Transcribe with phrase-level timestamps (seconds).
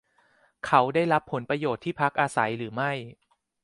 [0.65, 2.91] เขาได้รับผลประโยชน์ที่พักอาศัยหรือไม่?